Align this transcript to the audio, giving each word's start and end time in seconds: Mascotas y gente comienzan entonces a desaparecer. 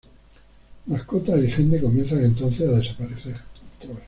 Mascotas 0.87 1.39
y 1.43 1.51
gente 1.51 1.79
comienzan 1.79 2.23
entonces 2.25 2.67
a 2.67 2.71
desaparecer. 2.71 3.35